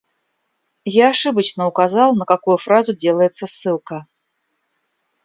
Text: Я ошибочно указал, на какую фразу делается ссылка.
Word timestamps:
Я 0.95 1.11
ошибочно 1.11 1.67
указал, 1.67 2.15
на 2.15 2.25
какую 2.25 2.57
фразу 2.57 2.91
делается 2.95 3.45
ссылка. 3.45 4.07